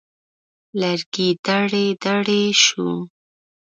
لرګی 0.79 1.29
دړې 1.45 1.85
دړې 2.03 2.43
شو. 2.63 2.87